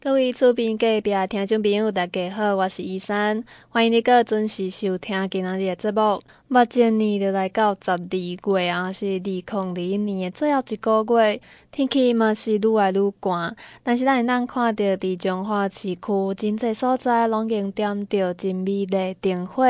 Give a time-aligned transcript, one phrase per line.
[0.00, 6.22] 各位厝边隔壁听众朋友，大家好，我是依珊，欢迎你个准时收听今仔日的节目。
[6.46, 11.40] 目前呢，就来到十二月啊，是二零二一年的最后一个月，
[11.72, 13.56] 天气嘛是愈来愈寒。
[13.82, 19.64] 但是咱会当看到，伫彰化市区真济所在，拢已经点着真美丽灯火，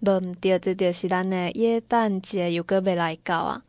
[0.00, 3.62] 无毋着，这就是咱的耶诞节又阁未来到啊。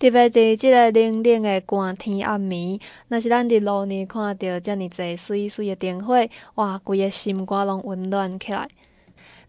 [0.00, 8.66] 特别伫即个冷冷的寒天暗暝，若是咱伫路呢看到遮尔济水水的灯火，哇，规个心肝拢温暖起来。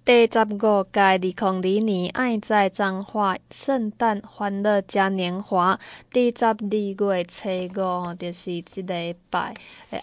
[0.04, 0.58] 第十五
[0.92, 5.80] 届二零二一年爱在彰化圣诞欢乐嘉年华，
[6.12, 9.54] 第十二月初五，就是即礼拜，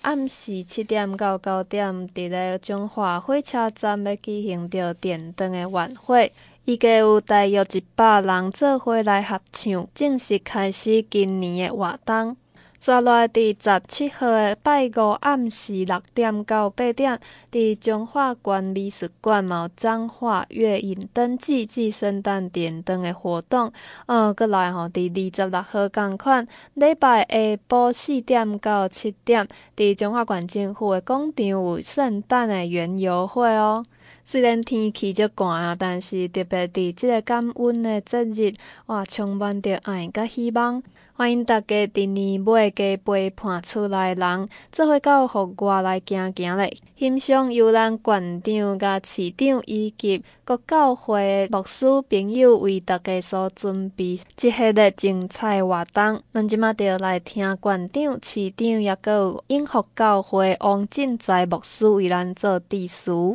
[0.01, 6.32] 暗时七点到九点，伫咧彰化火车站要举行着点灯的晚会。
[6.68, 12.36] 伊计有大约一百人做伙来合唱，正式开始今年的活动。
[12.78, 17.18] 刷来伫十七号的拜五暗时六点到八点，
[17.50, 23.73] 伫彰化县美术馆嘛有彰化月影灯季暨圣诞点灯的活动。
[24.04, 33.82] 嗯，阁来吼，伫二十六号同款，礼拜下晡四点到七点，伫彰化县政府的广场有圣诞的园游会哦。
[34.30, 38.52] 虽然天气遮寒啊，但是特别伫即个感恩的节日，
[38.84, 40.82] 哇，充满着爱甲希望。
[41.15, 56.23] 欢迎大家伫年尾加陪伴厝内人，做伙到户外来行行咧，欣赏由咱县长、甲市长以及各教会牧师朋友为大家所准备一系列精彩活动。
[56.34, 63.34] 咱即马就来听县长、市长，也有永福教会王进财牧师为咱做致辞。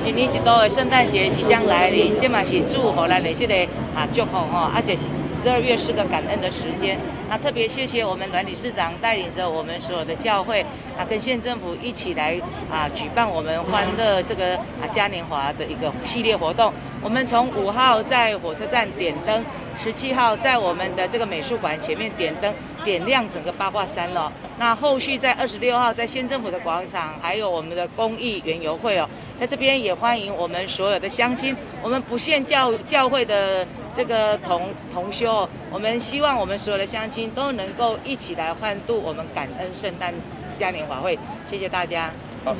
[0.00, 3.54] 今年一度的圣诞节即将来临，这嘛是祝福咱的这个
[3.94, 6.98] 啊祝福吼，而且十二月是个感恩的时间。
[7.28, 10.62] 那特别谢谢我们阮理事长带领着我们所有的教会，
[10.98, 12.38] 啊跟县政府一起来
[12.70, 16.72] 啊举办我们欢乐这个啊嘉年华的一个系列活动。
[17.02, 19.44] 我们从五号在火车站点灯，
[19.82, 22.54] 十七号在我们的这个美术馆前面点灯。
[22.84, 24.32] 点亮整个八卦山了。
[24.58, 33.64] 那后续在二十六号在县政府的广场，还有我们的公益园游会哦，在这边也欢迎我们所有的乡亲，我们不限教教会的
[33.96, 40.12] 这个同同修，我们希望我们所有的乡亲都能够一起来欢度我们感恩圣诞
[40.58, 41.16] 嘉年华会。
[41.48, 42.10] 谢谢大家。
[42.44, 42.56] 好，好，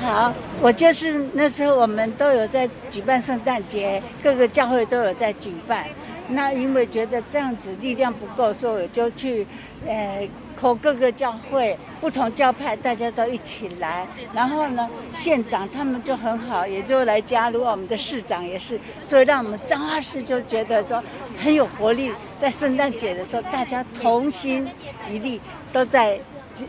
[0.00, 5.86] 好我就是那时候我们都有在举办圣诞节，各个教会都有在举办。
[6.28, 9.46] 那因为觉得这样子力量不够，所以我就去，
[9.86, 10.28] 呃
[10.60, 14.06] ，call 各个教会、不同教派，大家都一起来。
[14.34, 17.62] 然后呢，县长他们就很好，也就来加入。
[17.62, 21.02] 我们的市长也是，所以让我们彰化市就觉得说
[21.38, 22.12] 很有活力。
[22.38, 24.68] 在圣诞节的时候，大家同心
[25.08, 25.40] 一力，
[25.72, 26.18] 都在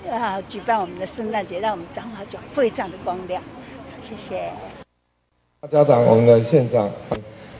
[0.09, 3.41] 啊举办我们的圣诞节，让我们彰化就非常的光亮。
[4.01, 4.49] 谢谢。
[5.69, 6.89] 家长，我们的县长。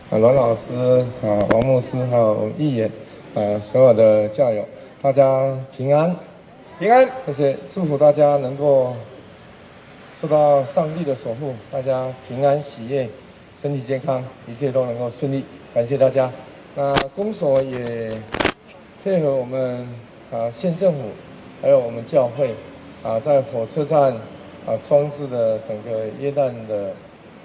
[0.09, 0.73] 啊，阮老师
[1.21, 2.89] 啊，王牧师还有议员
[3.35, 4.65] 啊，所有的教友，
[5.01, 6.15] 大家平安，
[6.79, 8.95] 平安，谢谢，祝福大家能够
[10.21, 13.09] 受到上帝的守护，大家平安喜悦，
[13.61, 15.43] 身体健康，一切都能够顺利，
[15.73, 16.31] 感谢大家。
[16.73, 18.09] 那公所也
[19.03, 19.89] 配合我们
[20.31, 20.99] 啊县政府，
[21.61, 22.53] 还有我们教会
[23.03, 24.13] 啊，在火车站
[24.65, 26.91] 啊装置的整个耶诞的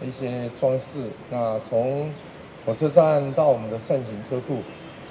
[0.05, 0.99] 一些装饰，
[1.31, 2.11] 那从
[2.67, 4.59] 火车站到我们的扇形车库，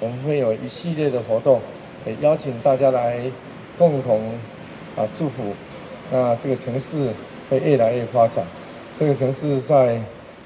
[0.00, 1.60] 我们会有一系列的活动，
[2.06, 3.20] 也邀请大家来
[3.78, 4.32] 共同
[4.96, 5.52] 啊祝福。
[6.10, 7.08] 那这个城市
[7.48, 8.44] 会越来越发展。
[8.98, 9.98] 这个城市在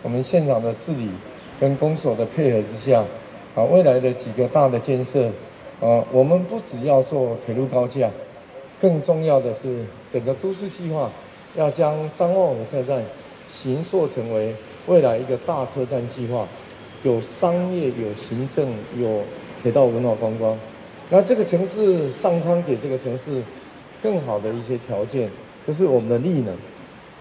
[0.02, 1.10] 我们现场的治理
[1.58, 3.04] 跟公所的配合之下，
[3.54, 5.26] 啊，未来的几个大的建设，
[5.80, 8.08] 啊，我们不只要做铁路高架，
[8.86, 11.10] 更重要的是整个都市计划
[11.56, 13.02] 要将彰化火车站
[13.50, 14.54] 形塑成为
[14.86, 16.46] 未来一个大车站计划。
[17.02, 19.22] 有商业，有行政，有
[19.60, 20.56] 铁道文化观光，
[21.10, 23.42] 那这个城市上苍给这个城市
[24.00, 25.28] 更好的一些条件，
[25.66, 26.54] 就是我们的力能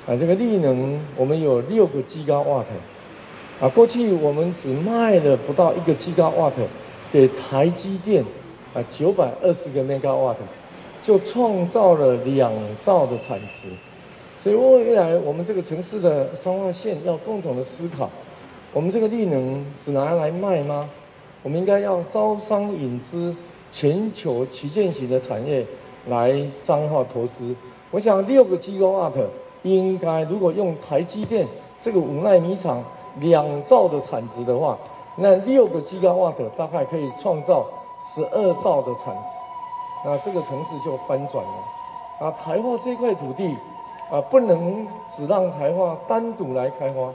[0.07, 6.61] 啊，这个力能我们有六个吉瓦特啊，过去我们只卖了不到一个吉瓦特
[7.11, 8.23] 给台积电
[8.73, 10.39] 啊，九百二十个兆瓦特，
[11.05, 13.69] 就创造了两兆的产值，
[14.39, 18.09] 所以未来我们这个城市的彰化县要共同的思考。
[18.73, 20.89] 我们这个力能只拿来卖吗？
[21.43, 23.35] 我们应该要招商引资，
[23.71, 25.63] 全球旗舰型的产业
[26.07, 27.55] 来彰化投资。
[27.91, 29.13] 我想六个 gigawatt
[29.61, 31.47] 应该，如果用台积电
[31.79, 32.83] 这个五纳米厂
[33.19, 34.75] 两兆的产值的话，
[35.17, 37.67] 那六个 gigawatt 大概可以创造
[38.03, 39.29] 十二兆的产值，
[40.05, 41.53] 那这个城市就翻转了。
[42.19, 43.53] 啊，台化这块土地
[44.09, 47.11] 啊，不能只让台化单独来开发，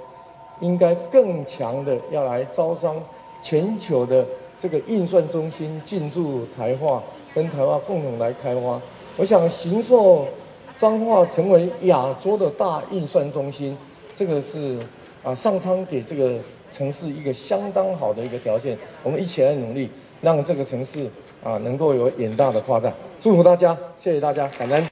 [0.59, 2.97] 应该更强的要来招商，
[3.41, 4.27] 全球的
[4.59, 7.03] 这个运算中心进驻台化，
[7.35, 8.79] 跟台化共同来开发。
[9.17, 10.27] 我想，形塑
[10.77, 13.77] 彰化成为亚洲的大运算中心，
[14.13, 14.79] 这个是
[15.23, 16.39] 啊，上苍给这个
[16.71, 18.77] 城市一个相当好的一个条件。
[19.03, 19.91] 我们一起来努力，
[20.21, 21.11] 让这个城市
[21.43, 22.93] 啊能够有远大的发展。
[23.21, 24.87] 祝福大家，谢谢大家，感恩。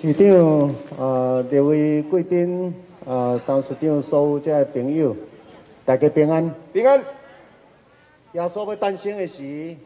[0.00, 2.74] 市长啊，各位贵宾
[3.06, 5.14] 啊，董事长所有这些朋友，
[5.84, 7.02] 大家平安，平安。
[8.32, 9.76] 耶稣要诞生的时，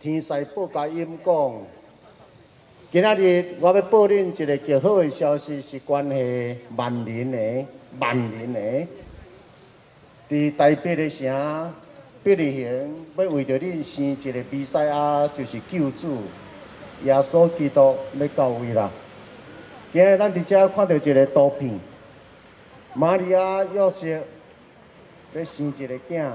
[0.00, 1.52] 天使报佳音讲，
[2.92, 7.66] 今仔日我要报恁一个极好的消息，是关系万民的、
[7.98, 8.86] 万民的。
[10.30, 11.74] 伫台北的城，
[12.24, 16.18] 必利恒要为着恁生一个弥赛亚，就是救主
[17.02, 18.88] 耶稣基督要到位啦。
[19.92, 21.80] 今日咱伫遮看到一个图片，
[22.94, 24.06] 玛利亚约瑟
[25.34, 26.30] 要生一个囝。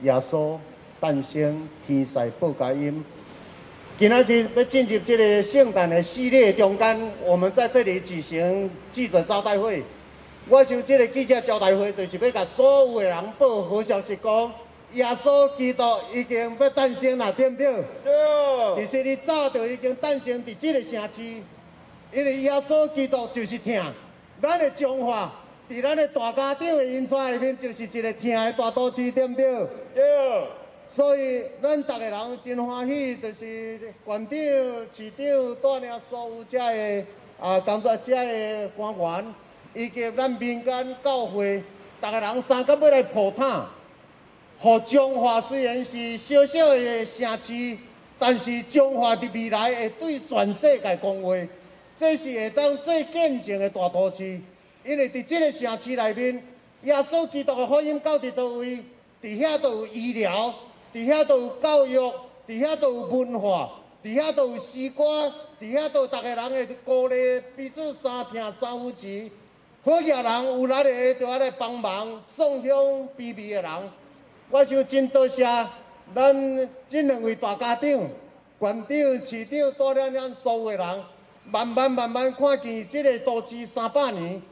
[0.00, 0.56] 耶稣
[0.98, 3.04] 诞生，天使报佳音。
[3.98, 9.82] 今仔日要进入这个圣诞的系列中间，我们在这里举行记者招待会。
[10.48, 14.50] 我想这个记者招待会，就是要甲所有的人报好消息，讲
[14.92, 15.82] 耶稣基督
[16.12, 17.84] 已经要诞生了，对不对？
[18.04, 18.86] 对。
[18.86, 21.22] 其实你早就已经诞生伫这个城市，
[22.12, 23.92] 因为耶稣基督就是疼，
[24.42, 25.32] 咱的中华。
[25.68, 29.66] 在咱的大家长的印象里面，就是一个疼的大都市，对不对？
[29.94, 30.02] 对。
[30.88, 34.28] 所以咱逐个人真欢喜，就是县长、
[34.92, 37.06] 市长带领所有遮的
[37.38, 39.34] 啊工作者的官员，
[39.72, 41.62] 以及咱民间教会，
[42.02, 43.64] 逐个人三个要来铺炭。
[44.62, 47.78] 和中华虽然是小小的城市，
[48.18, 51.34] 但是中华的未来会对全世界讲话，
[51.96, 54.38] 这是会当最见证的大都市。
[54.84, 56.42] 因为伫这个城市里面，
[56.82, 58.78] 耶稣基督的福音到伫倒位，
[59.22, 60.54] 伫遐都有医疗，
[60.92, 62.14] 伫遐都有教育，
[62.46, 63.70] 伫遐都有文化，
[64.04, 67.14] 伫遐都有诗歌，伫遐都有逐个人的鼓励，
[67.56, 69.30] 彼此相听三扶持。
[69.82, 72.74] 好嘢人有力的，就爱来帮忙送香
[73.16, 73.70] 卑微的人。
[74.52, 75.44] 我想真多谢
[76.12, 78.10] 咱这两位大家长、县
[78.58, 81.04] 长、市长带领咱所有的人，
[81.44, 84.42] 慢慢慢慢看见这个都市三百年。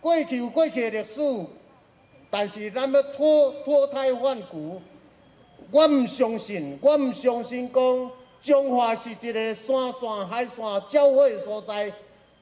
[0.00, 1.20] 过去有过去的历史，
[2.28, 4.82] 但是咱要脱脱胎换骨。
[5.70, 8.10] 我唔相信，我唔相信讲
[8.42, 11.92] 彰化是一个山山海山交汇的所在，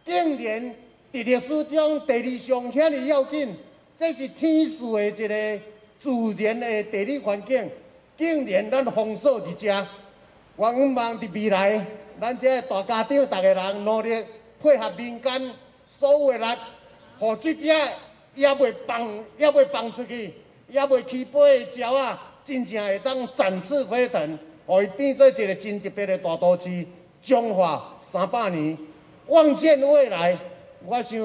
[0.06, 0.75] 竟然
[1.12, 3.55] 伫历史中地理上遐尔要紧，
[3.99, 5.61] 这是天数的一个
[6.05, 7.71] 自然的地理环境，
[8.19, 9.87] 竟然咱封锁伫遮。
[10.55, 11.83] 我希望伫未来，
[12.21, 14.23] 咱这大家长大家人努力
[14.62, 15.51] 配合民间
[15.87, 16.61] 所有的力。
[17.19, 17.67] 互即只
[18.35, 20.35] 也袂放，也袂放出去，
[20.69, 26.85] 也袂起飞的鸟啊，真正会当展翅飞腾，互伊变做一个真特别的大都市。
[27.23, 28.77] 中华三百年，
[29.29, 30.37] 望见未来，
[30.85, 31.19] 我想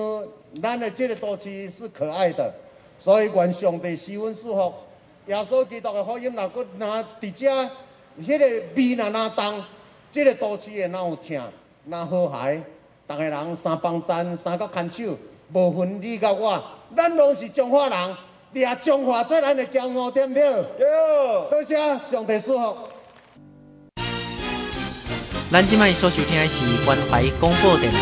[0.62, 2.54] 咱的这个都市是可爱的，
[3.00, 4.74] 所以愿上帝赐阮祝福。
[5.28, 7.70] 耶稣基督的福音若阁若伫遮，
[8.22, 9.64] 迄个味若若重，
[10.12, 11.42] 这个都市会哪有疼，
[11.86, 12.62] 哪好嗨，
[13.08, 15.18] 逐个人三帮赞，三角牵手。
[15.52, 16.62] 无分你甲我，
[16.96, 18.16] 咱拢是中华人，
[18.54, 20.44] 掠中华做咱的骄傲，对不对？
[20.78, 21.50] 对。
[21.50, 21.76] 多谢
[22.12, 22.78] 上帝赐福。
[25.52, 28.00] 咱今卖所收听的是关怀广播电台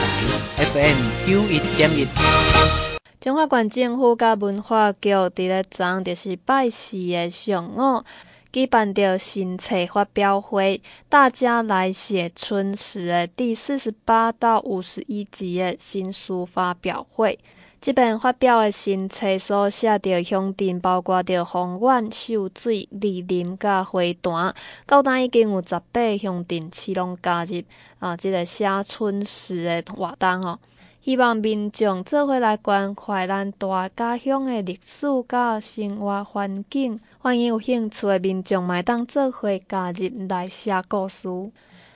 [0.57, 2.86] FM 九一点一。
[3.19, 8.03] 中华县政府甲文化局伫咧昨就是拜四的上午，
[8.53, 17.39] 举办着新册发表会，大家来写春时的第四十八到五十一集的新书发表会。
[17.81, 24.53] 这边发表的新册所写着乡镇，包括着丰原、秀水、梨林、甲花坛，
[24.85, 27.63] 到今已经有十八乡镇市拢加入
[27.97, 30.59] 啊，这个写春时的活动吼。
[31.07, 41.29] 希望民众做伙来关怀咱大家乡的历史甲生活环境，欢迎有兴趣的民众嘛当做伙加入来写故事。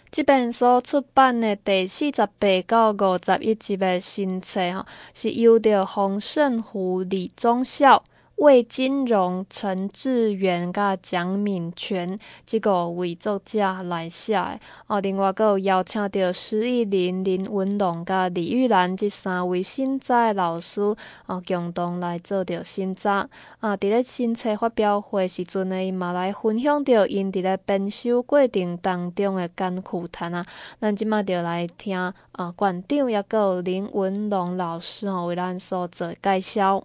[0.10, 8.02] 这本书出版的第四十八到五十一集的新册吼，是由着洪胜湖李忠孝、
[8.42, 14.60] 魏金荣、陈志远、甲蒋敏权这个为作者来写的。
[14.88, 20.82] 哦，另外阁有邀请到施一林、林文龙、甲李玉兰这三位新扎老师
[21.28, 23.30] 哦，共同来做着新扎。
[23.60, 30.44] 啊，伫咧新册发表会时阵呢，伊嘛来分享着因伫咧编修过程当中的甘苦谈啊。
[30.80, 31.96] 咱即马着来听
[32.32, 36.84] 啊，馆长也阁有林文龙老师哦，为咱所做介绍。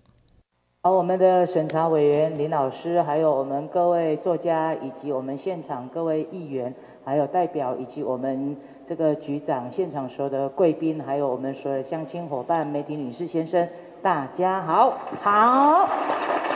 [0.87, 6.73] 好，我们的审查委员林老师，还有我们各位作家，以及我们现场各位议员，
[7.05, 13.69] 还有代表，以及我们这个局长，现场所有的贵宾，还有我们所有的乡亲伙伴、媒体女士、先生，
[14.01, 15.89] 大家好，好。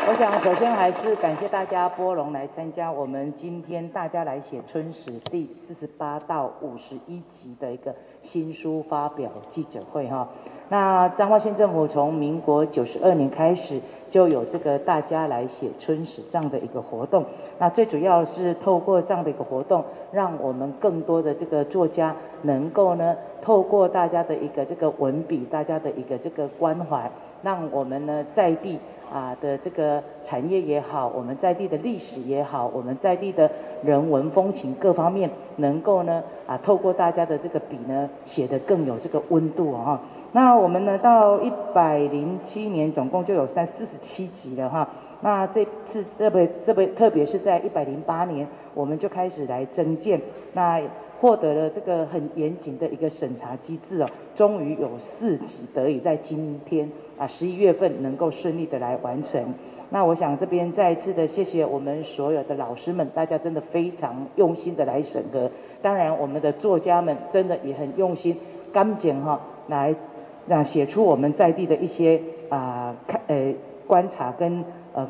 [0.08, 10.28] 我想首先还是感谢大家拨冗来参加我们今天大家来写春史第四十八到五十一集的一个新书发表记者会哈。
[10.70, 13.80] 那彰化县政府从民国九十二年开始。
[14.10, 17.24] 就有这个大家来写春史这样的一个活动，
[17.58, 27.10] 那最主要是透过这样的一个活动，让我们更多的这个作家能够呢，透过大家的一个这个文笔，大家的一个这个关怀，
[27.42, 28.78] 让我们呢在地
[29.12, 33.50] 啊的这个产业也好，我们在地的历史也好，我们在地的
[33.84, 40.00] 人文风情各方面，能够呢啊透过大家的这个笔呢，写得更有这个温度啊。
[40.32, 44.88] 那我们呢，到一百零七年，总共就有三四十七集了哈。
[45.22, 50.20] 那这次特别特别特别是在一百零八年，我们就开始来增建，
[50.52, 50.80] 那
[51.20, 59.42] 获得了这个很严谨的一个审查机制哦，终于有四集得以在今天啊十一月份能够顺利的来完成。
[59.90, 65.50] 那我想这边再一次的谢谢我们所有的老师们，大家真的非常用心的来审核。
[65.82, 68.36] 当然，我们的作家们真的也很用心，
[68.72, 69.92] 刚简哈来。
[70.50, 73.54] 那写出我们在地的一些啊看呃
[73.86, 75.08] 观察跟呃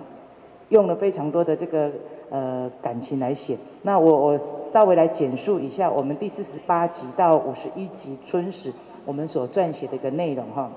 [0.69, 1.91] 用了非常多的这个
[2.29, 3.57] 呃感情来写。
[3.81, 4.39] 那我我
[4.71, 8.71] 稍微来简述一下我们第四十八集到五十一集春史
[9.07, 10.71] 我们所撰写的一个内容哈。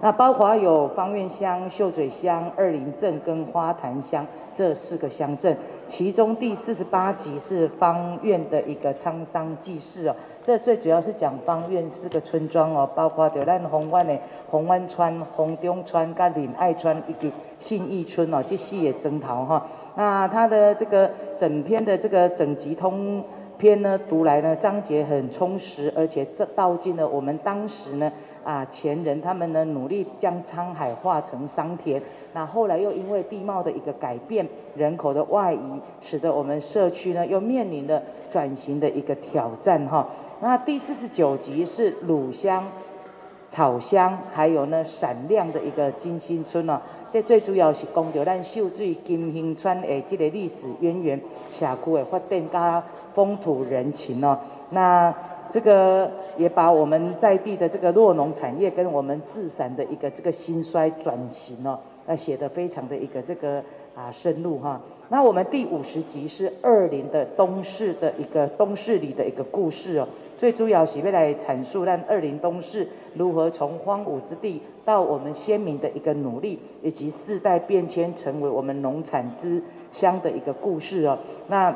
[0.00, 5.56] 那包括有方院乡、秀水乡、二林镇跟花坛乡这四个乡镇，
[5.88, 10.16] 其中第四十八集是芳院的一个沧桑记事哦。
[10.42, 14.16] 这最主要是讲芳院四个村庄哦，包括着咱红湾的
[14.48, 19.66] 红湾村、红中村、跟林爱村以及信义村哦，这四个庄头哈。
[19.96, 23.24] 那它的这个整篇的这个整集通
[23.58, 28.12] 篇呢，读来呢章节很充实，而且这道尽了我们当时呢
[28.46, 32.00] 啊前人他们呢努力将沧海化成桑田，
[32.32, 38.00] 那后来又因为地貌的一个改变、人口的外移，使得我们社区呢又面临了
[38.30, 40.06] 转型的一个挑战哈。
[40.40, 42.68] 那第四十九集是鲁乡、
[43.50, 46.80] 草乡，还有呢闪亮的一个金星村哦。
[47.10, 54.38] 这最主要是讲到咱秀水金星村的这个历史渊源、社区的发展加风土人情哦。
[54.70, 55.12] 那
[55.50, 63.62] 这个也把我们在地的这个酪农产业跟我们自产的一个这个兴衰转型哦，那写得非常的一个这个
[63.94, 64.80] 啊深入哈。
[65.08, 70.08] 那我们第五十集是二林的东势的一个东势里的一个故事哦。
[70.36, 79.62] 最主要是要来阐述让二林东势如何从荒芜之地到我们先民的一个努力，以及世代变迁成为我们农产之
[79.92, 81.16] 乡的一个故事哦。
[81.48, 81.74] 那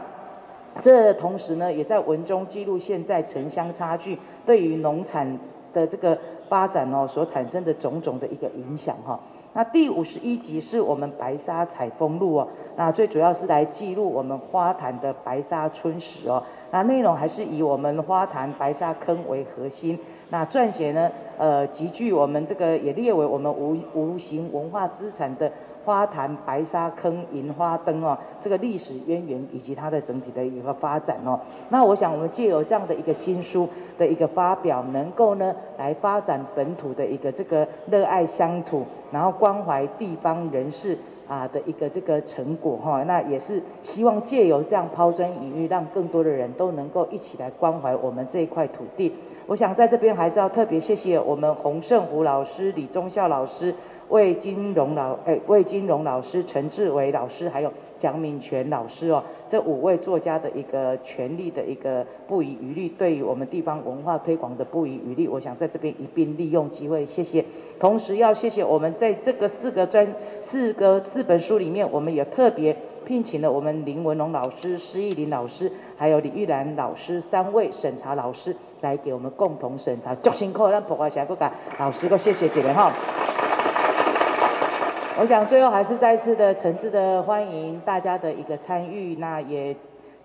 [0.81, 5.39] 这同时呢，也在文中记录现在城乡差距对于农产
[5.73, 6.17] 的这个
[6.49, 9.19] 发展哦所产生的种种的一个影响哈。
[9.53, 16.41] 那第五十一集是我们白沙采风录哦，那最主要是来记录我们花坛的白沙春史哦。
[16.71, 19.99] 那内容还是以我们花坛白沙坑为核心。
[20.29, 25.51] 那撰写呢，呃，极具我们这个也列为我们无无形文化资产的
[25.85, 31.41] 花坛白沙坑银花灯哦，这个历史渊源以及它的整体的一个发展哦。
[31.69, 33.69] 那我想我们借由这样的一个新书
[33.99, 40.99] 的一个发表，能够呢来发展本土的一个这个热爱乡土，然后关怀地方人士。
[41.31, 49.15] 啊的一个这个成果哈，那也是希望借由这样抛砖引玉，让更多的人都能够一起来关怀我们这一块土地。
[49.47, 53.73] 我想在这边还是要特别谢谢我们洪胜虎老师、李忠孝老师、
[54.11, 65.29] 魏金荣老哎魏金荣老师、陈志伟老师，还有蒋敏全老师哦，这五位作家的一个全力的一个不遗余力，对于我们地方文化推广的不遗余力。
[65.29, 67.45] 我想在这边一并利用机会，谢谢。
[67.79, 70.07] 同时要谢谢我们在这个四个专
[70.43, 72.77] 四个四本书里面，我们也特别
[73.07, 80.15] 聘请了我们林文龙老师、施义林老师，还有李玉兰老师三位审查老师来给我们共同审查。
[80.17, 82.93] 足辛苦，咱破坏下个个老师，个谢谢几位哈。
[85.21, 89.77] 我想最后还是再次的诚挚的欢迎大家的一个参与，那也。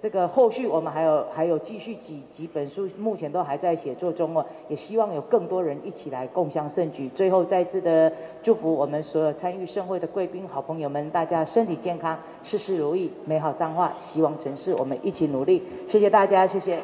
[0.02, 7.10] 这个后续我们还有还有继续几几本书，目前都还在写作中哦，也希望有更多人一起来共享盛举。
[7.10, 8.10] 最后再次的
[8.42, 15.62] 祝福我们所有参与盛会的贵宾好朋友们，大家身体健康，事事如意，美好彰化，希望城市，我们一起努力。
[15.90, 16.80] 谢谢大家，谢谢。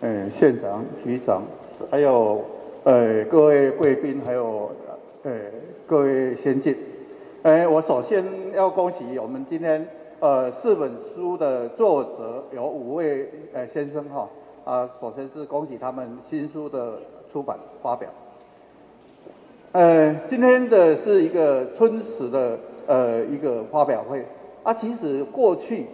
[0.00, 1.42] 嗯，县长、局长，
[1.90, 2.42] 还有
[2.84, 4.70] 呃各位贵宾，还有
[5.24, 5.32] 呃
[5.86, 6.76] 各位先进，
[7.42, 8.24] 呃，我首先
[8.54, 9.86] 要恭喜我们今天。
[10.20, 14.28] 呃，四本书的作者有五位呃先生哈，
[14.64, 16.92] 啊，首先是恭喜他们新书的
[17.32, 18.08] 出版发表。
[19.72, 24.24] 呃，今天的是一个春史的呃一个发表会
[24.62, 25.86] 啊，其实过去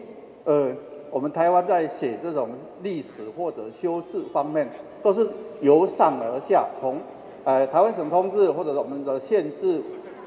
[0.45, 0.73] 呃
[1.11, 2.51] 我们台湾在写这种
[2.83, 4.69] 历史或者修治方面，
[5.03, 5.27] 都是
[5.63, 6.99] 由上而下，从
[7.49, 9.81] 呃台湾省通志或者我们的县志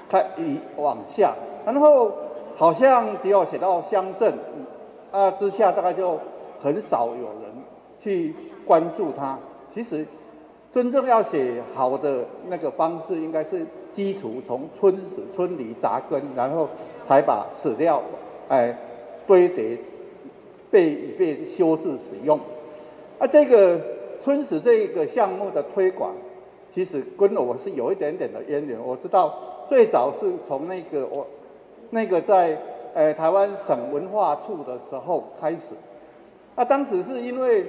[0.10, 2.12] 开以往下，然后。
[2.58, 4.32] 好像只有写到乡镇，
[5.10, 6.20] 啊之下大概就
[6.62, 7.52] 很少有人
[8.04, 8.36] 去
[8.68, 9.40] 关注它。
[9.74, 10.06] 其实
[10.72, 16.70] 真正要写好的那个方式，应该是基础从村史、村里扎根，然后
[17.08, 18.04] 才把史料
[18.48, 18.78] 哎
[19.26, 19.80] 堆叠，
[20.70, 22.40] 被被修治使用。
[23.18, 23.80] 啊，这个
[24.22, 26.12] 村史这个项目的推广，
[26.74, 28.80] 其实跟我是有一点点的渊源。
[28.80, 29.34] 我知道
[29.70, 31.26] 最早是从那个我。
[31.94, 32.58] 那个在
[32.94, 35.76] 呃台湾省文化处的时候开始，
[36.56, 37.66] 那当时是因为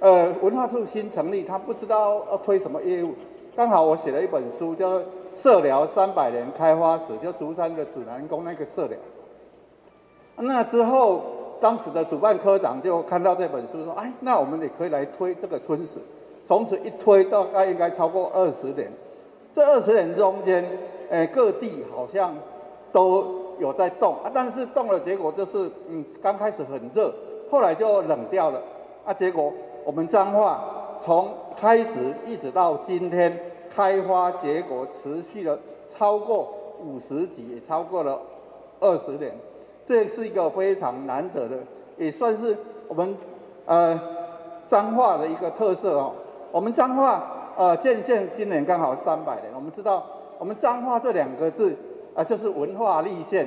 [0.00, 3.12] 呃文化处新成立，他不知道要推什么业务，
[3.54, 4.98] 刚好我写了一本书叫
[5.42, 8.98] 《社寮三百年开花史》，就竹山的指南宫那个社寮。
[10.36, 11.22] 那之后，
[11.60, 16.00] 当时的主办科长就看到这本书说：“哎，那我们也可以来推这个村史。”
[16.46, 18.90] 从此一推，大概应该超过二十年。
[19.54, 20.64] 这二十年中间，
[21.10, 22.34] 呃各地好像
[22.92, 23.46] 都。
[23.58, 27.10] 有在动啊，但是动的结果就是，嗯，刚开始很热，
[27.50, 28.60] 后来就冷掉了
[29.02, 29.14] 啊。
[29.14, 29.50] 结果
[29.82, 30.62] 我们彰化
[31.00, 31.86] 从开始
[32.26, 33.34] 一直到今天，
[33.74, 35.58] 开花结果持续了
[35.96, 36.52] 超过
[36.84, 38.20] 五十几，也超过了
[38.78, 39.32] 二十年，
[39.88, 41.56] 这是一个非常难得的，
[41.96, 42.54] 也算是
[42.88, 43.16] 我们
[43.64, 43.98] 呃
[44.68, 46.12] 彰化的一个特色哦。
[46.56, 47.22] 我们彰化
[47.58, 50.02] 呃建县今年刚好三百年，我们知道
[50.38, 51.76] 我们彰化这两个字。
[52.14, 53.46] 啊，就是文化立县。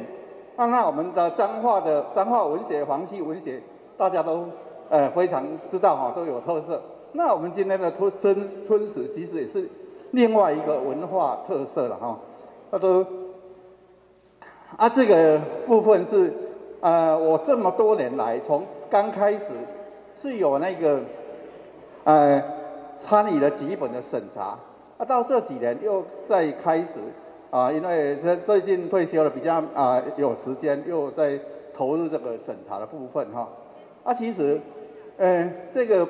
[0.55, 3.60] 那那我们的彰化的彰化文学、黄溪文学，
[3.97, 4.45] 大家都
[4.89, 6.79] 呃非常知道哈，都有特色。
[7.13, 9.67] 那我们今天的村村村史，其实也是
[10.12, 12.15] 另外一个文化特色了哈。
[12.69, 13.03] 他说
[14.77, 16.31] 啊，这个部分是
[16.81, 19.45] 呃，我这么多年来，从刚开始
[20.21, 20.99] 是有那个
[22.03, 22.43] 呃
[23.01, 24.57] 参与了几本的审查，
[24.97, 26.88] 啊，到这几年又再开始。
[27.51, 31.39] 啊，因为最最近退休了，比较啊有时间，又在
[31.75, 33.47] 投入这个审查的部分哈。
[34.03, 34.62] 啊，其实，
[35.17, 36.07] 呃，这个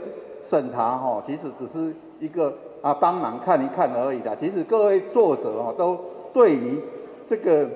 [0.49, 4.35] 审查哈，其实只是一个啊帮忙看一看而已的。
[4.35, 5.97] 其实各位作者哈，都
[6.33, 6.77] 对于
[7.29, 7.69] 这个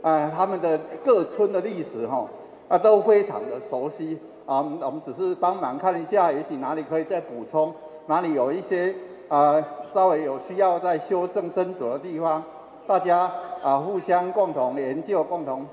[0.00, 2.24] 啊他们的各村的历史哈
[2.68, 4.58] 啊都非常的熟悉啊。
[4.58, 7.74] 我们只是帮忙看一下，也许哪里可以再补充，
[8.08, 8.94] 哪里有一些
[9.28, 12.42] 啊稍微有需要再修正斟酌的地方。
[12.86, 13.30] 大家
[13.62, 15.66] 啊，互相共同研究，共同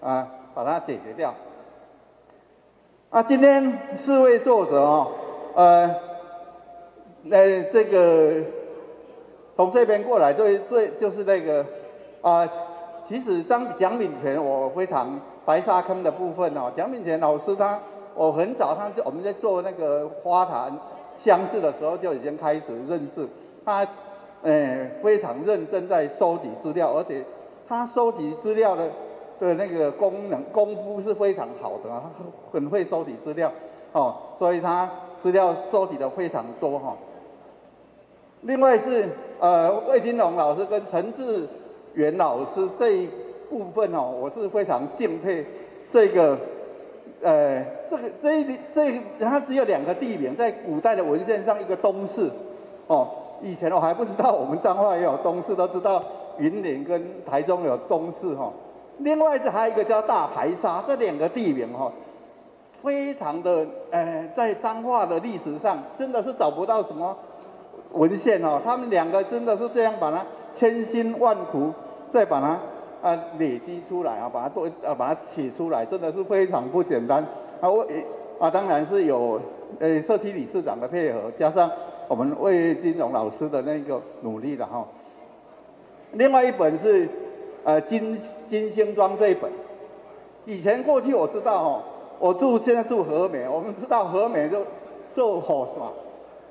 [0.00, 1.34] 啊，把它解决掉。
[3.10, 5.08] 啊，今天四位作者哦，
[5.56, 5.96] 呃，
[7.28, 8.44] 呃，这个
[9.56, 11.66] 从这边过来，最最就是那个
[12.22, 12.48] 啊，
[13.08, 17.80] 其实张蒋敏全，我非常白沙坑的部分哦，蒋敏全老师他，
[18.14, 20.72] 我很早他就我们在做那个花坛
[21.22, 23.28] 乡志的时候就已经开始认识
[23.64, 23.86] 他。
[24.42, 27.22] 呃，非常认真在收集资料，而且
[27.68, 28.88] 他收集资料的
[29.38, 33.52] 的那个功能功夫是非常好的啊，他很会收集资料，
[33.92, 34.88] 哦，所以他
[35.22, 36.96] 资料收集的非常多哈。
[38.40, 41.46] 另外是呃魏金龙老师跟陈志
[41.92, 43.10] 远老师这一
[43.50, 45.44] 部分哦，我是非常敬佩
[45.92, 46.38] 这个
[47.22, 52.30] 呃这个这一这一它只有两个地名，在古代的文献上，一个东势
[52.86, 53.08] 哦。
[53.42, 56.02] 以前我还不知道，我们彰化也有东势，都知道
[56.36, 58.52] 云林跟台中有东势哈。
[58.98, 61.90] 另外是还有一个叫大排沙，这两个地名哈，
[62.82, 67.16] 非常的呃，在彰化的历史上真的是找不到什么
[67.92, 68.60] 文献哦。
[68.62, 70.22] 他们两个真的是这样把它
[70.54, 71.72] 千辛万苦
[72.12, 72.58] 再把它
[73.02, 77.24] 啊累积出来啊，把它做啊把它写出来，真的是非常不简单
[77.60, 77.68] 啊。
[77.70, 77.86] 我
[78.38, 79.40] 啊当然是有
[79.78, 81.70] 呃社区理事长的配合，加上。
[82.08, 84.84] 我们魏金荣老师的那个努力的哈，
[86.14, 87.08] 另外一本是
[87.62, 89.48] 呃金金星庄这一本。
[90.44, 91.82] 以前过去我知道哦，
[92.18, 94.64] 我住现在住和美，我们知道和美就
[95.14, 95.92] 做火是吧？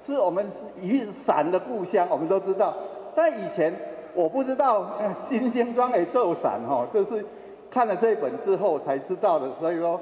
[0.07, 0.49] 是我们
[0.81, 2.73] 雨伞的故乡，我们都知道。
[3.13, 3.73] 但以前
[4.19, 4.86] 我不知道
[5.29, 7.25] 金星庄也做伞哈，就是
[7.71, 9.49] 看了这一本之后才知道的。
[9.62, 9.97] 所以说，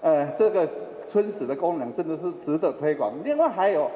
[0.00, 0.66] 呃，这个
[1.10, 3.12] 春使的功能真的是值得推广。
[3.22, 3.90] 另外还有，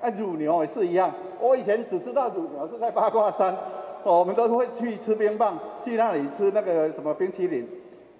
[0.00, 1.10] 啊，乳牛也是一样。
[1.40, 3.56] 我以前只知道乳牛是在八卦山，
[4.04, 7.68] 我们都会去吃冰棒，去那里吃那个什么冰淇淋。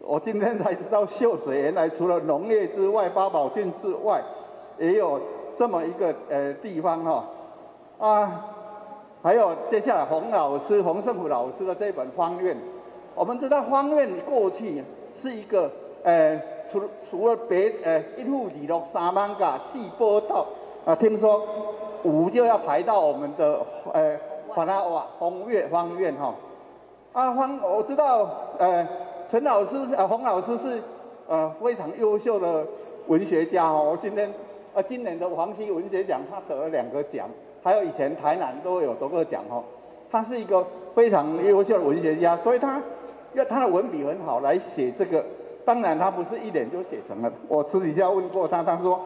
[0.01, 4.21] 我今天才知道秀水原来除了农业之外，八宝郡之外，
[4.79, 5.21] 也有。
[5.57, 7.25] 这么一个呃地方哈、
[7.99, 8.45] 哦，啊，
[9.25, 12.55] 还有接下来洪老师洪胜虎老师的这本《方院》，
[13.15, 14.85] 我们知道方院过去
[15.23, 15.71] 是一个
[16.03, 16.39] 呃
[16.71, 20.47] 除除了别呃一户二落三艋舺四宝岛
[20.85, 21.43] 啊，听说
[22.03, 23.59] 五就要排到我们的
[23.95, 24.15] 呃
[24.47, 26.35] 华纳瓦风月方院哈，
[27.15, 28.87] 啊方我知道呃
[29.31, 30.83] 陈老师呃洪老师是
[31.29, 32.67] 呃非常优秀的
[33.07, 34.31] 文学家哦，我今天。
[34.75, 37.29] 啊，今年的黄溪文学奖他得了两个奖，
[37.65, 39.65] 还有以前台南都有得过奖哦。
[40.13, 42.81] 他是一个非常优秀的文学家，所以他
[43.33, 45.25] 要他的文笔很好来写这个。
[45.65, 49.01] 当然他不是一点就写成了，我私底下问过他，他说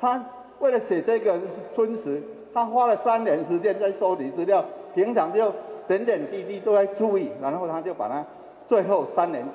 [0.00, 0.22] 他
[0.58, 1.38] 为了写这个
[1.74, 2.20] 春时，
[2.52, 5.52] 他花了三年时间在收集资料，平常就
[5.86, 8.26] 点点滴滴都在注意，然后他就把它
[8.68, 9.46] 最后三年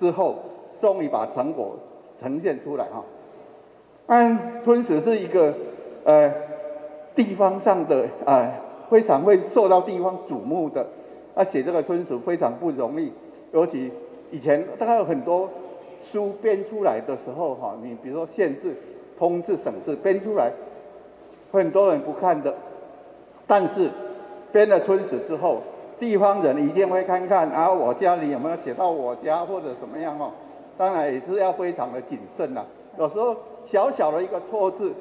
[0.00, 0.36] 之后，
[0.80, 1.76] 终于把成果
[2.22, 3.04] 呈现出来哈。
[4.06, 5.52] 嗯，春使是一个
[6.04, 6.32] 呃
[7.18, 8.48] 地方上的呃
[8.88, 10.86] 非常会受到地方瞩目的，
[11.34, 13.12] 啊写这个村史非常不容易，
[13.50, 13.90] 尤其
[14.30, 15.50] 以前大概有很多
[16.00, 18.72] 书编出来的时候哈，你比如说县志、
[19.18, 20.52] 通志、省志编出来，
[21.50, 22.54] 很多人不看的，
[23.48, 23.90] 但是
[24.52, 25.58] 编了村史之后，
[25.98, 30.30] 地方人一定会看看啊，我家里有没有写到我家或者怎么样哦，
[30.76, 32.64] 当然也是要非常的谨慎呐，
[32.96, 33.34] 有时候。
[33.70, 34.94] 小小的一个错字，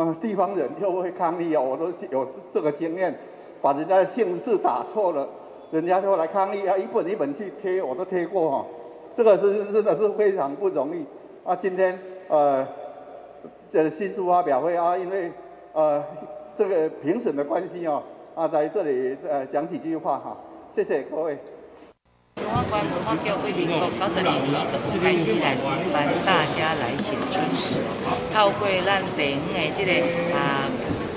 [0.00, 3.12] 嗯，地方人就会抗议哦，我都有这个经验，
[3.60, 5.28] 把人家的姓氏打错了，
[5.72, 8.64] 人家就来抗议啊，一本一本去贴，我都贴过哈，
[9.16, 11.04] 这个是真的是非常不容易
[11.42, 11.56] 啊。
[11.56, 12.64] 今天呃，
[13.72, 15.32] 这新书发表会啊，因为
[15.72, 16.00] 呃
[16.56, 18.00] 这个评审的关系哦，
[18.36, 20.36] 啊在这里呃讲几句话哈，
[20.76, 21.36] 谢谢各位。
[22.38, 24.30] 中华关文化局为民国九十年
[25.02, 27.82] 开始来举办大家来写春时，
[28.32, 29.90] 透过咱地方的这个
[30.32, 30.70] 啊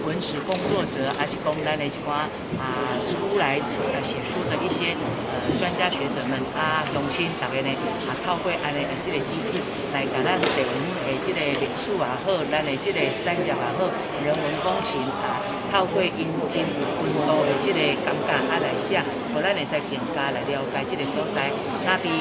[0.05, 2.25] 文史工作者，还是讲咱的一寡
[2.57, 4.97] 啊出来写书的一些
[5.29, 7.69] 呃专家学者们啊，乡亲大家呢
[8.07, 9.61] 啊透过安尼这个机制
[9.93, 10.69] 来甲咱地方
[11.05, 13.87] 的这个历史也好，咱的这个产业也好，
[14.25, 15.60] 人文风情啊。
[15.71, 19.01] 透过因真有温度的这个感觉啊来写，
[19.33, 21.49] 互咱会使更加来了解这个所在。
[21.85, 22.11] 那伫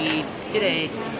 [0.53, 0.67] 这个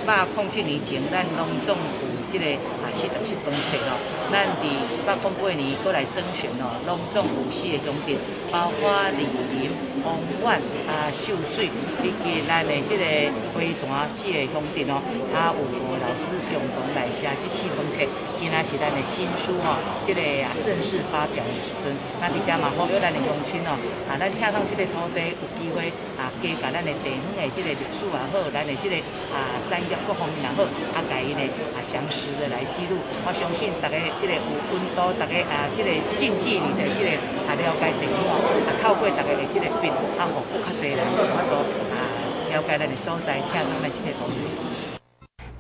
[0.07, 2.45] 百空七年前，咱拢总有这个
[2.93, 3.99] 四十七本册咯。
[4.31, 8.15] 咱伫一百空八年过来征选咯，拢总有四个乡镇，
[8.51, 8.87] 包括
[9.19, 9.71] 李林、
[10.03, 11.67] 丰苑啊、秀水，
[12.03, 13.05] 以及咱的这个
[13.53, 15.03] 花坛四个乡镇哦，
[15.35, 18.07] 啊有老师共同来写这四本册。
[18.41, 19.77] 今仔是咱的新书吼，
[20.07, 23.75] 这个啊正式发表的时阵，那比较嘛好有咱的乡亲哦，
[24.09, 25.93] 啊，咱听到这个土地有机会，
[26.41, 28.97] 加把咱的地方的这个历史也好，咱的这个
[29.31, 30.65] 啊产业各方面也好，
[30.97, 31.43] 啊，家己呢
[31.77, 32.97] 啊详实的来记录。
[33.23, 34.41] 我相信大家这个有
[34.73, 37.11] 温度，大家啊这个近距离的这个
[37.45, 41.21] 啊了解地方，啊透过大家的这个笔，啊，服务较侪人能
[41.53, 41.61] 够
[41.93, 42.01] 啊
[42.49, 44.41] 了解咱的所在，听咱的这个故事。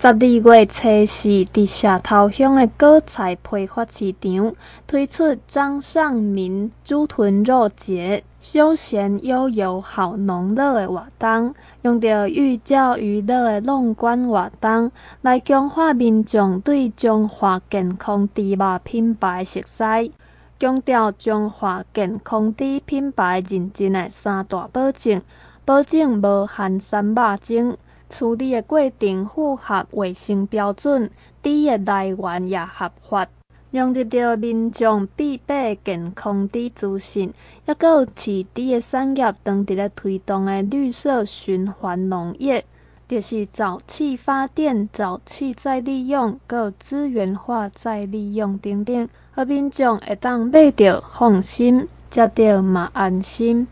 [0.01, 4.55] 十二月初四，伫社头乡的果菜批发市场
[4.87, 20.13] 推出张尚民猪豚肉节，休闲悠游好农乐的活动，用着寓教于乐的农管活动，来强化民众对中华健康猪肉品牌熟悉，
[20.59, 25.21] 强调中华健康猪品牌认证的三大保证，
[25.67, 27.77] 保证无含三肉精。
[28.11, 31.09] 处理的过程符合卫生标准，
[31.42, 33.27] 猪的来源也合法，
[33.70, 37.33] 融入着民众必备健康猪资讯，
[37.66, 42.64] 也阁有饲猪的产业当伫咧推动的绿色循环农业，
[43.09, 53.66] 就是沼气发电、沼气再利用、阁资源化再利用等等，和民众会当买着放心，食着嘛安心。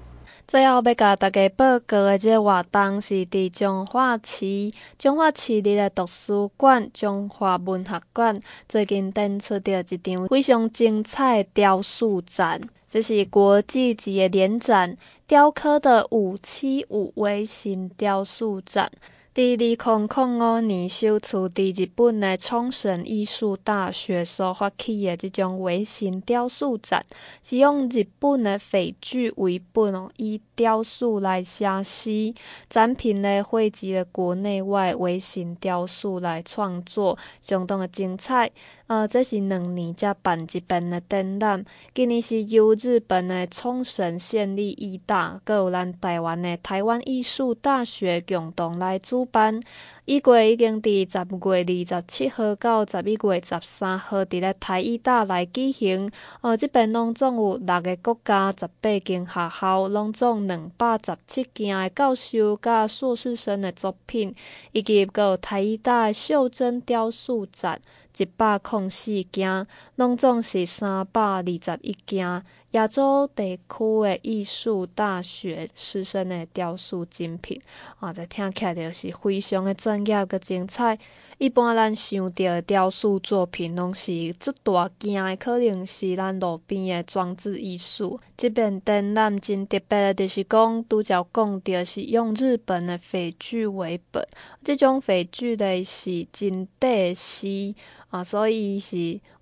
[0.49, 12.59] 最后要甲大家报告的这个活动是伫彰化市，彰化市立的图书馆、彰化文学馆最近展出着一场非常精彩的雕塑展。
[12.89, 18.91] 这是国际级的联展，雕刻的五七五微型雕塑展。
[19.38, 27.07] 在二零零五年，首次在日本的冲绳艺术大学所发起的这种微型雕塑展，
[27.40, 32.35] 是用日本的废具为本哦，以雕塑来写诗。
[32.68, 38.51] 展品呢，汇集了国内外微型雕塑来创作，相当的精彩。
[38.88, 41.62] 呃，这是两年才办一遍的展览。
[41.94, 49.61] 今年是由日本的冲绳县立艺大，搁有咱台湾的台湾艺术大学共同来主办。
[50.07, 56.11] 预计已经伫十月二十七号到十一月十三号伫咧台艺大来举行。
[56.40, 64.35] 呃，这边拢总有六个国家、十八间学校，拢总两百十七件的教授甲硕士生的作品，
[64.72, 67.79] 以及搁有台艺大的袖珍雕塑展。
[68.18, 77.61] 一百零四件，拢总是三百二十一件亚洲地区的艺术大学师生的雕塑精品。
[78.00, 80.98] 啊，这听起来就是非常的专业甲精彩。
[81.38, 88.18] 一般咱想到的雕塑作品，拢是最大件的，可能是咱路边的装置艺术。
[88.37, 94.27] 即边展览真特别的，就是讲拄则讲到是用日本的废具为本，
[94.64, 97.77] 即种废具的是真底细。
[98.11, 98.96] 啊，所以是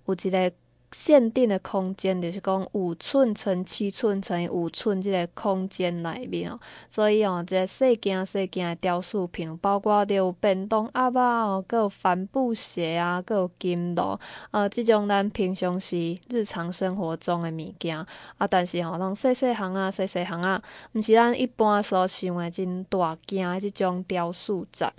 [0.05, 0.51] 有一个
[0.91, 6.59] 限定的空间，就是讲五寸乘七寸乘五寸这个空间内面哦。
[6.89, 14.17] 所以哦，这个细件细件的雕塑品，包括着有便当盒啊，哦，阁有帆布鞋啊，阁有金炉，
[14.51, 17.97] 啊，这种咱平常时日常生活中的物件
[18.37, 20.61] 啊，但是吼，拢细细项啊，细细项啊，
[20.93, 24.93] 毋是咱一般所想的真大件的这种雕塑展。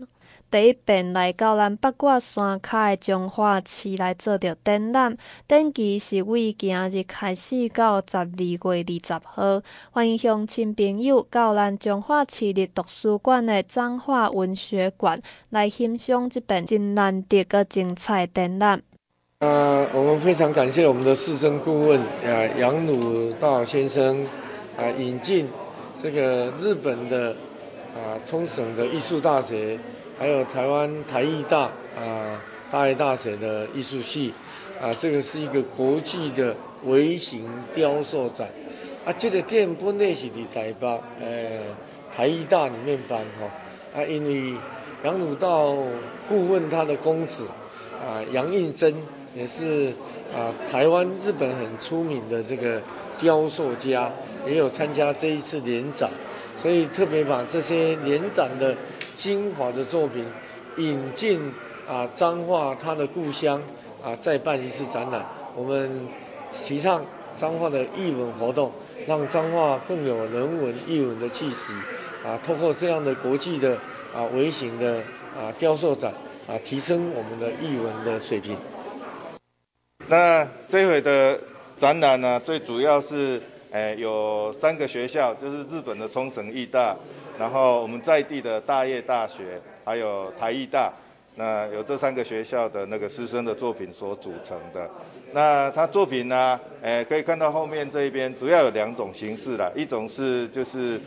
[0.50, 5.14] 第一遍来到咱八卦山脚的中化市来做着展览，
[5.46, 18.80] 展期是为今日开始到十二月二十号，欢迎乡亲朋友到咱中化市立图书馆的彰化文学馆来欣赏这本真难得个精彩展览。
[19.40, 24.24] 呃，我们非常感谢我们的资深顾问呃杨鲁道先生
[24.78, 25.46] 啊、呃，引进
[26.02, 27.37] 这个日本的
[27.94, 29.78] 啊冲绳的艺术大学。
[30.18, 34.35] 还有台湾台艺大啊，大爱大学的艺术系
[34.83, 38.48] 啊，这个是一个国际的微型雕塑展
[39.04, 39.12] 啊。
[39.16, 41.50] 这个展本来是在台北呃
[42.16, 44.59] 台艺大里面办哈啊，因为
[45.04, 45.76] 杨鲁道
[46.28, 47.46] 顾问他的公子
[48.04, 48.92] 啊杨应珍
[49.37, 49.92] 也是
[50.35, 52.83] 啊台湾日本很出名的这个
[53.18, 54.11] 雕塑家，
[54.44, 56.11] 也有参加这一次联展，
[56.61, 58.74] 所以特别把这些联展的。
[59.18, 60.24] 精华的作品
[60.76, 61.52] 引进
[61.88, 63.61] 啊，彰化他的故乡
[64.00, 65.26] 啊，再办一次展览。
[65.57, 66.07] 我们
[66.52, 67.04] 提倡
[67.35, 68.70] 彰化的艺文活动，
[69.09, 71.72] 让彰化更有人文艺文的气息
[72.24, 72.38] 啊。
[72.46, 73.76] 透过这样的国际的
[74.14, 74.98] 啊微型的
[75.37, 76.14] 啊雕塑展
[76.46, 78.57] 啊，提升我们的艺文的水平。
[80.07, 81.40] 那这回的
[81.76, 86.96] 展览呢，最主要是诶、有三个学校，就是日本的冲绳艺大。
[87.38, 90.92] 然后我们在地的大叶大学，还有台艺大，
[91.37, 94.90] 那有这三个学校的那个师生的作品所组成的。
[95.33, 101.01] 那他作品呢，诶，可以看到后面这一边主要有两种形式啦，一种是就是，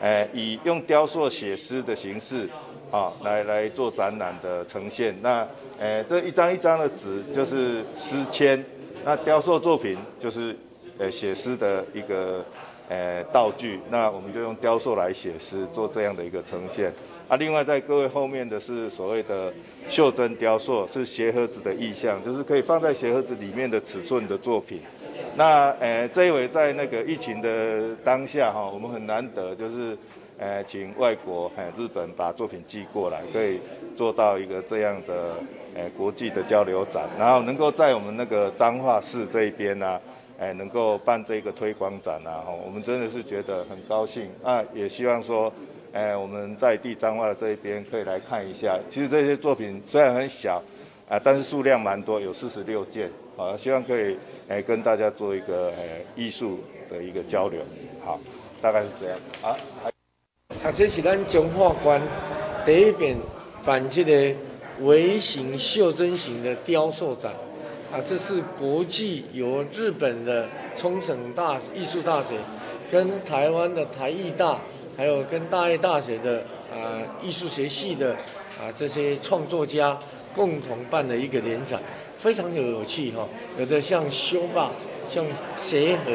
[0.00, 2.48] 诶，以用雕塑写诗的形式，
[2.90, 5.14] 啊，来来做展览的呈现。
[5.20, 5.46] 那，
[5.78, 8.64] 诶，这一张一张的纸就是诗签，
[9.04, 10.56] 那雕塑作品就是，
[10.98, 12.42] 呃，写诗的一个。
[12.88, 16.92] 呃，道具，那我们就用雕塑来写诗，做这样的一个呈现。
[17.26, 19.52] 啊，另外在各位后面的是所谓的
[19.88, 24.80] 袖珍雕塑，是鞋盒子的意象，就是可以放在鞋盒子里面的尺寸的作品。
[25.36, 29.96] 那呃，这一回在那个疫情的当下哈，我们很难得就是
[30.38, 33.58] 呃，请外国呃日本把作品寄过来，可以
[33.96, 35.36] 做到一个这样的
[35.74, 39.98] 呃国际的交流展，然后能够在我们那个彰化市这一边呢、
[40.36, 44.60] 哎，能够办这个推广展啊，我们真的是觉得很高兴啊！
[44.74, 45.52] 也希望说，
[45.92, 48.76] 哎，我们在地彰化的这一边可以来看一下。
[48.90, 50.60] 其实这些作品虽然很小，
[51.08, 54.18] 啊，但是数量蛮多，有四十六件啊，希望可以
[54.48, 56.58] 哎跟大家做一个哎艺术
[56.90, 57.60] 的一个交流。
[58.04, 58.18] 好，
[58.60, 59.18] 大概是这样。
[59.40, 59.56] 啊，
[60.64, 62.02] 啊，这是咱中华馆
[62.64, 63.16] 第一遍
[63.64, 64.36] 办这个
[64.80, 67.32] 微型袖珍型的雕塑展。
[67.94, 72.30] 啊，这是国际由日本的冲绳大艺术大学，
[72.90, 74.58] 跟台湾的台艺大，
[74.96, 78.10] 还有跟大爱大学的啊艺术学系的
[78.58, 79.96] 啊这些创作家
[80.34, 81.80] 共同办的一个联展，
[82.18, 83.28] 非常有有趣哈。
[83.60, 84.72] 有的像修吧，
[85.08, 85.24] 像
[85.56, 86.10] 鞋盒，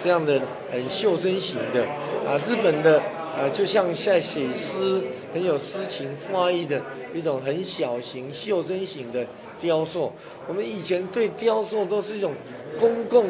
[0.00, 1.82] 这样的很袖珍型的
[2.24, 3.00] 啊，日本的
[3.36, 6.80] 啊，就像在写诗，很有诗情画意的
[7.12, 9.26] 一种很小型袖珍型的
[9.60, 10.12] 雕塑。
[10.46, 12.32] 我们以前对雕塑都是一种
[12.78, 13.26] 公共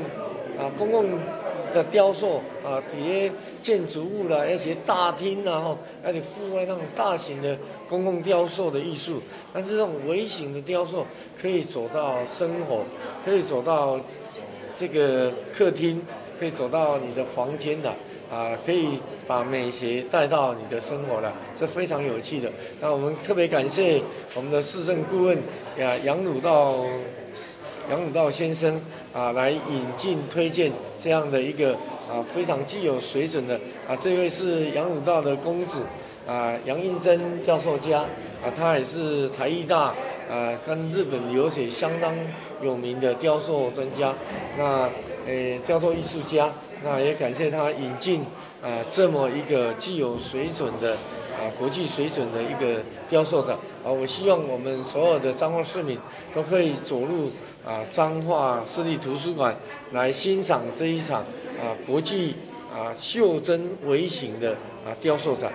[0.59, 1.07] 啊，公共
[1.73, 7.57] 的雕塑啊，底下建筑物啦，而且大厅然后，而且户外那种大型的
[7.89, 9.21] 公共雕塑的艺术。
[9.53, 11.07] 但是这种微型的雕塑
[11.41, 12.85] 可以走到生活，
[13.25, 14.01] 可以走到
[14.77, 16.03] 这个客厅。
[16.37, 17.95] 可以走到你的房间的，
[18.31, 22.51] 啊可以把美学带到你的生活了，这非常有趣的。
[22.81, 24.03] 那我们特别感谢
[24.35, 25.39] 我们的市政顾问
[25.79, 26.85] 呀杨鲁道
[27.91, 28.81] 杨鲁道先生
[29.13, 31.75] 啊，来引进推荐这样的一个
[32.11, 33.55] 啊非常具有水准的
[33.87, 35.81] 啊，这位是杨鲁道的公子
[36.27, 38.01] 啊杨应珍教授家
[38.43, 39.95] 啊，他也是台艺大
[40.31, 42.15] 啊跟日本留学相当
[42.63, 44.15] 有名的雕塑专家
[44.59, 44.89] 那。
[45.27, 46.53] 诶，雕塑艺术家，
[46.85, 48.21] 那也感谢他引进
[48.63, 55.99] 啊这么一个具有水准的啊国际水准的一个雕塑展啊，我希望我们所有的彰化市民
[56.35, 57.31] 都可以走入
[57.65, 59.57] 啊彰化市立图书馆
[59.93, 61.23] 来欣赏这一场
[61.59, 62.37] 啊国际
[62.71, 64.53] 啊袖珍微型的
[64.85, 65.51] 啊雕塑展。